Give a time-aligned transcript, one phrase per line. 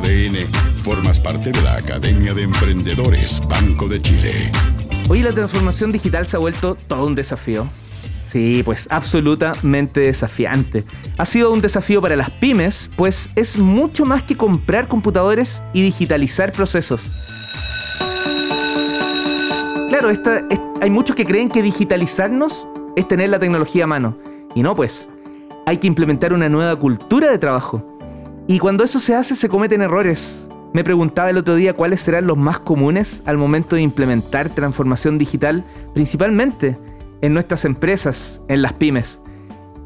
[0.00, 0.46] ADN,
[0.82, 4.50] formas parte de la Academia de Emprendedores Banco de Chile.
[5.10, 7.68] Hoy la transformación digital se ha vuelto todo un desafío.
[8.26, 10.84] Sí, pues absolutamente desafiante.
[11.18, 15.82] Ha sido un desafío para las pymes, pues es mucho más que comprar computadores y
[15.82, 17.02] digitalizar procesos.
[19.90, 20.08] Claro,
[20.80, 24.16] hay muchos que creen que digitalizarnos es tener la tecnología a mano.
[24.54, 25.10] Y no, pues,
[25.66, 27.89] hay que implementar una nueva cultura de trabajo.
[28.50, 30.48] Y cuando eso se hace se cometen errores.
[30.72, 35.18] Me preguntaba el otro día cuáles serán los más comunes al momento de implementar transformación
[35.18, 35.64] digital,
[35.94, 36.76] principalmente
[37.20, 39.22] en nuestras empresas, en las pymes.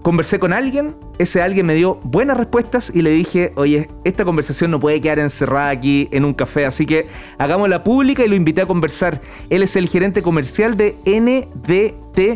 [0.00, 4.70] Conversé con alguien, ese alguien me dio buenas respuestas y le dije, oye, esta conversación
[4.70, 8.62] no puede quedar encerrada aquí en un café, así que hagámosla pública y lo invité
[8.62, 9.20] a conversar.
[9.50, 12.32] Él es el gerente comercial de NDT.cl,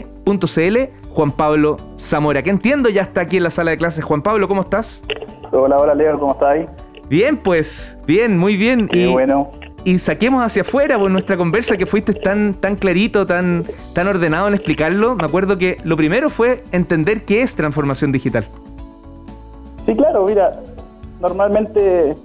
[1.18, 4.04] Juan Pablo Zamora, que entiendo ya está aquí en la sala de clases.
[4.04, 5.02] Juan Pablo, ¿cómo estás?
[5.50, 6.68] Hola, hola Leo, ¿cómo estás?
[7.08, 8.88] Bien, pues, bien, muy bien.
[8.92, 9.50] y, bueno.
[9.83, 13.64] Y saquemos hacia afuera por pues, nuestra conversa que fuiste tan, tan clarito, tan,
[13.96, 15.16] tan ordenado en explicarlo.
[15.16, 18.44] Me acuerdo que lo primero fue entender qué es transformación digital.
[19.86, 20.61] Sí, claro, mira,
[21.20, 22.16] normalmente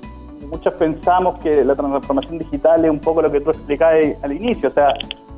[0.51, 4.69] muchos pensamos que la transformación digital es un poco lo que tú explicabas al inicio,
[4.69, 4.93] o sea,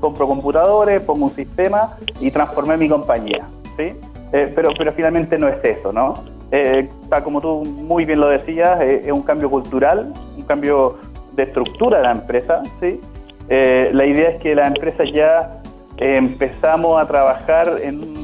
[0.05, 3.93] compro computadores, pongo un sistema y transformé mi compañía, ¿sí?
[4.31, 6.23] Eh, pero, pero finalmente no es eso, ¿no?
[6.51, 6.89] Eh,
[7.23, 10.97] como tú muy bien lo decías, eh, es un cambio cultural, un cambio
[11.33, 12.61] de estructura de la empresa.
[12.79, 13.01] ¿sí?
[13.49, 15.61] Eh, la idea es que la empresa ya
[15.97, 18.15] empezamos a trabajar en,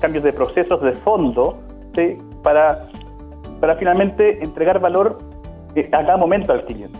[0.00, 1.58] cambios de procesos de fondo
[1.94, 2.18] ¿sí?
[2.42, 2.78] para,
[3.60, 5.18] para finalmente entregar valor
[5.76, 6.98] a cada momento al cliente.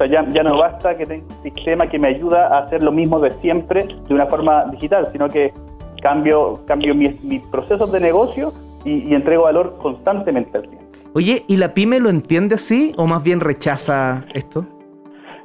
[0.00, 2.90] Sea, ya, ya no basta que tenga un sistema que me ayuda a hacer lo
[2.90, 5.52] mismo de siempre de una forma digital, sino que
[6.00, 8.50] cambio, cambio mis, mis procesos de negocio
[8.82, 10.98] y, entrego valor constantemente al cliente.
[11.12, 14.64] Oye, ¿y la pyme lo entiende así o más bien rechaza esto?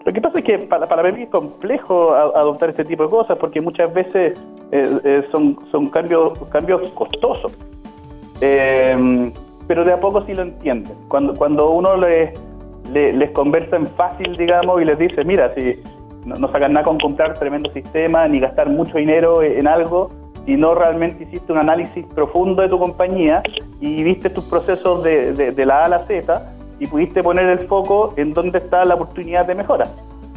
[0.06, 3.38] Lo que pasa es que para, para mí es complejo adoptar este tipo de cosas
[3.38, 4.38] porque muchas veces
[4.72, 7.51] eh, eh, son, son cambios, cambios costosos.
[8.40, 9.34] Eh,
[9.68, 10.94] pero de a poco sí lo entienden.
[11.09, 11.97] Cuando, cuando uno
[12.91, 15.75] les, les, conversa en fácil, digamos, y les dice, mira, si
[16.25, 20.09] no, no sacan nada con comprar tremendo sistema ni gastar mucho dinero en algo,
[20.46, 23.41] si no realmente hiciste un análisis profundo de tu compañía
[23.81, 27.59] y viste tus procesos de, de, la A a la Z y pudiste poner el
[27.68, 29.85] foco en dónde está la oportunidad de mejora.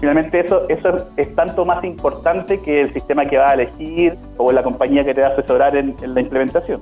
[0.01, 4.53] Finalmente eso, eso es tanto más importante que el sistema que vas a elegir o
[4.53, 6.81] la compañía que te va a asesorar en, la implementación.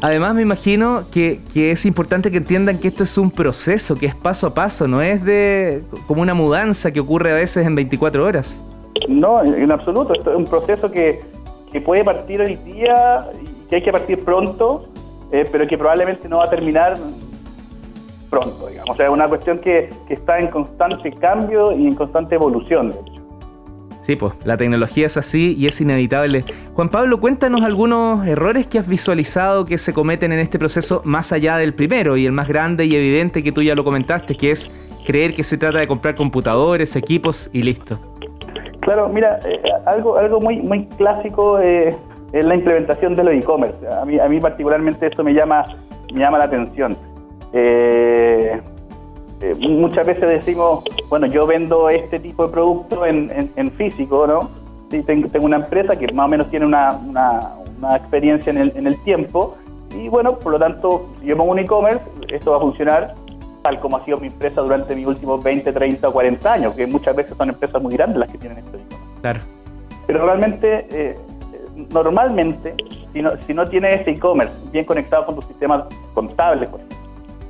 [0.00, 4.06] Además me imagino que, que, es importante que entiendan que esto es un proceso, que
[4.06, 7.74] es paso a paso, no es de como una mudanza que ocurre a veces en
[7.74, 8.62] 24 horas.
[9.08, 11.20] No, en absoluto, esto es un proceso que,
[11.72, 13.26] que puede partir hoy día
[13.68, 14.86] que hay que partir pronto,
[15.32, 16.96] eh, pero que probablemente no va a terminar
[18.30, 18.90] pronto, digamos.
[18.90, 22.94] O sea, es una cuestión que, que está en constante cambio y en constante evolución.
[24.06, 26.44] Sí, pues la tecnología es así y es inevitable.
[26.74, 31.32] Juan Pablo, cuéntanos algunos errores que has visualizado que se cometen en este proceso más
[31.32, 34.52] allá del primero y el más grande y evidente que tú ya lo comentaste, que
[34.52, 34.70] es
[35.04, 37.98] creer que se trata de comprar computadores, equipos y listo.
[38.82, 41.92] Claro, mira, eh, algo, algo muy, muy clásico eh,
[42.32, 43.88] es la implementación de los e-commerce.
[43.88, 45.64] A mí, a mí particularmente esto me llama,
[46.14, 46.96] me llama la atención.
[47.52, 48.60] Eh,
[49.58, 54.50] muchas veces decimos, bueno, yo vendo este tipo de producto en, en, físico, ¿no?
[54.90, 58.58] Sí, tengo, tengo, una empresa que más o menos tiene una, una, una experiencia en
[58.58, 59.56] el, en el tiempo
[59.94, 63.14] y bueno, por lo tanto, si yo pongo un e-commerce, esto va a funcionar
[63.62, 66.86] tal como ha sido mi empresa durante mis últimos 20, 30 o 40 años, que
[66.86, 68.78] muchas veces son empresas muy grandes las que tienen esto.
[69.22, 69.40] Claro.
[70.06, 71.18] Pero realmente, eh,
[71.90, 72.74] normalmente,
[73.12, 76.68] si no, si no tienes ese e-commerce bien conectado con tus sistemas contables,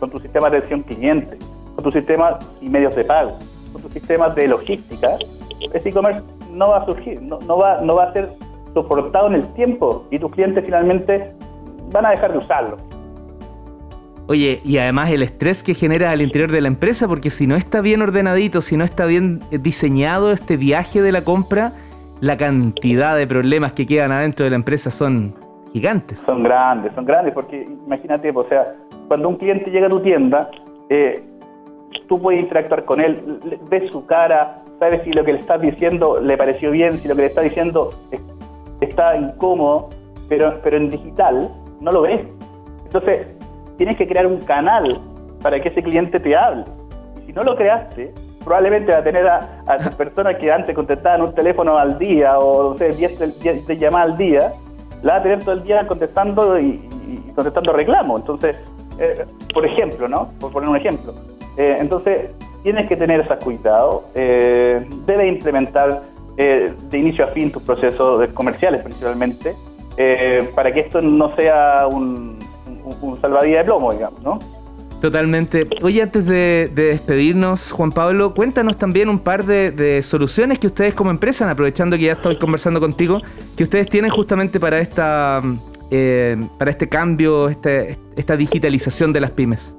[0.01, 1.37] con tus sistemas de atención cliente,
[1.77, 3.39] con tus sistemas y medios de pago,
[3.73, 5.11] con tus sistemas de logística,
[5.73, 6.23] ese e-commerce
[6.53, 8.29] no va a surgir, no, no, va, no va a ser
[8.75, 11.33] soportado en el tiempo y tus clientes finalmente
[11.93, 12.79] van a dejar de usarlo.
[14.29, 17.55] Oye, y además el estrés que genera al interior de la empresa, porque si no
[17.55, 21.73] está bien ordenadito, si no está bien diseñado este viaje de la compra,
[22.21, 25.35] la cantidad de problemas que quedan adentro de la empresa son
[25.73, 26.21] gigantes.
[26.21, 28.75] Son grandes, son grandes, porque imagínate, o sea,
[29.07, 30.51] cuando un cliente llega a tu tienda,
[30.89, 31.23] eh,
[32.09, 36.21] tú puedes interactuar con él, ves su cara, sabes si lo que le estás diciendo
[36.21, 37.93] le pareció bien, si lo que le estás diciendo
[38.81, 39.89] está incómodo,
[40.29, 41.51] pero, pero en digital
[41.81, 42.21] no lo ves.
[42.85, 43.27] Entonces,
[43.77, 45.01] tienes que crear un canal
[45.43, 46.65] para que ese cliente te hable.
[47.23, 48.13] Y si no lo creaste,
[48.45, 52.75] probablemente va a tener a, a personas que antes contestaban un teléfono al día o
[52.75, 54.53] 10 de llamadas al día,
[55.03, 56.81] la va a tener todo el día contestando y,
[57.35, 58.21] contestando reclamos.
[58.21, 58.57] Entonces,
[58.99, 60.31] eh, por ejemplo, ¿no?
[60.41, 61.13] Por poner un ejemplo.
[61.57, 62.31] Eh, entonces,
[62.63, 66.03] tienes que tener ese cuidado, eh, debes implementar
[66.37, 69.55] eh, de inicio a fin tus procesos comerciales principalmente,
[69.97, 72.39] eh, para que esto no sea un,
[73.01, 74.39] un, salvavidas de plomo, digamos, ¿no?
[75.01, 75.67] Totalmente.
[75.83, 81.11] Oye, antes de, despedirnos, Juan Pablo, cuéntanos también un par de, soluciones que ustedes como
[81.11, 83.21] empresa, aprovechando que ya estoy conversando contigo,
[83.57, 85.41] que ustedes tienen justamente para esta
[85.91, 89.77] eh, para este cambio, este, esta digitalización de las pymes.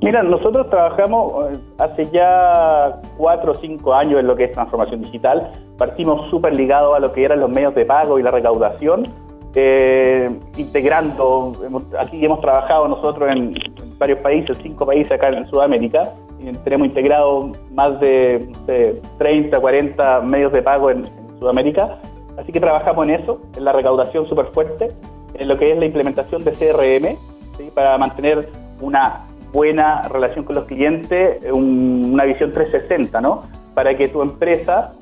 [0.00, 5.02] Mira, nosotros trabajamos eh, hace ya cuatro o cinco años en lo que es transformación
[5.02, 5.50] digital.
[5.76, 9.02] Partimos súper ligados a lo que eran los medios de pago y la recaudación,
[9.54, 11.52] eh, integrando,
[11.98, 13.52] aquí hemos trabajado nosotros en,
[13.98, 18.48] varios países, cinco países acá en Sudamérica, y tenemos integrado más de,
[19.18, 21.02] 30, 40 medios de pago en,
[21.40, 21.88] Sudamérica,
[22.36, 24.92] así que trabajamos en eso, en la recaudación súper fuerte,
[25.34, 27.16] en lo que es la implementación de CRM,
[27.74, 28.48] para mantener
[28.80, 33.44] una buena relación con los clientes, una visión 360, ¿no?
[33.74, 34.94] Para que tu empresa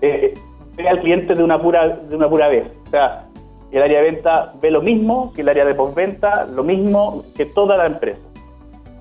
[0.00, 0.34] eh,
[0.76, 2.66] vea al cliente de una pura de una pura vez.
[2.86, 3.26] O sea,
[3.70, 7.46] el área de venta ve lo mismo que el área de postventa, lo mismo que
[7.46, 8.20] toda la empresa.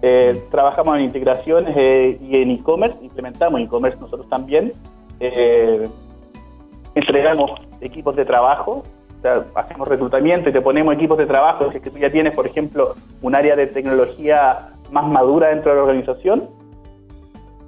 [0.02, 4.74] Eh, trabajamos en integraciones eh, y en e-commerce, implementamos e-commerce nosotros también.
[6.96, 8.84] entregamos equipos de trabajo
[9.56, 12.48] hacemos reclutamiento y te ponemos equipos de trabajo, si es que tú ya tienes, por
[12.48, 16.50] ejemplo, un área de tecnología más madura dentro de la organización,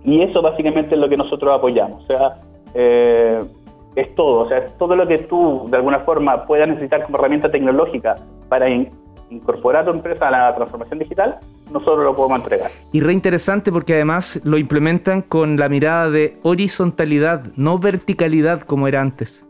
[0.03, 2.03] y eso básicamente es lo que nosotros apoyamos.
[2.03, 2.41] O sea,
[2.73, 3.39] eh,
[3.95, 7.49] es todo, o sea, todo lo que tú de alguna forma puedas necesitar como herramienta
[7.49, 8.15] tecnológica
[8.47, 8.67] para
[9.29, 11.37] incorporar tu empresa a la transformación digital,
[11.71, 12.71] nosotros lo podemos entregar.
[12.91, 18.87] Y re interesante porque además lo implementan con la mirada de horizontalidad, no verticalidad como
[18.87, 19.45] era antes.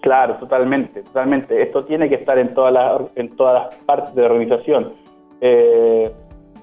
[0.00, 1.62] Claro, totalmente, totalmente.
[1.62, 4.92] Esto tiene que estar en todas las, en todas las partes de la organización.
[5.40, 6.10] Eh,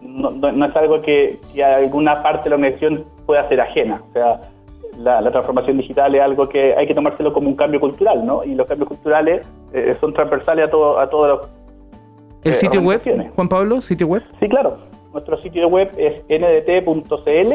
[0.01, 0.29] no,
[0.65, 4.01] es algo que, alguna parte de la organización pueda ser ajena.
[4.09, 4.41] O sea,
[4.97, 8.43] la, transformación digital es algo que hay que tomárselo como un cambio cultural, ¿no?
[8.43, 11.49] Y los cambios culturales eh, son transversales a, todo, a todos los...
[12.43, 13.01] ¿El eh, sitio web,
[13.35, 13.81] Juan Pablo?
[13.81, 14.23] ¿Sitio web?
[14.39, 14.77] Sí, claro.
[15.13, 17.53] Nuestro sitio web es ndt.cl.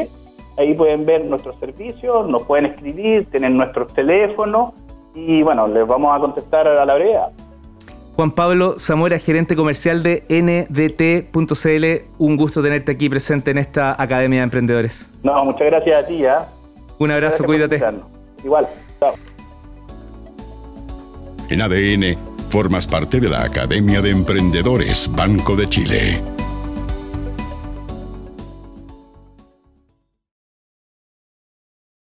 [0.57, 4.73] Ahí pueden ver nuestros servicios, nos pueden escribir, tienen nuestros teléfonos
[5.15, 7.29] y bueno, les vamos a contestar a la brevedad.
[8.15, 14.39] Juan Pablo Zamora, gerente comercial de ndt.cl, un gusto tenerte aquí presente en esta Academia
[14.39, 15.11] de Emprendedores.
[15.23, 16.23] No, muchas gracias a ti.
[16.23, 16.31] ¿eh?
[16.99, 17.81] Un abrazo, cuídate.
[18.43, 18.67] Igual,
[18.99, 19.15] chao.
[21.49, 22.17] En ADN,
[22.49, 26.21] formas parte de la Academia de Emprendedores Banco de Chile.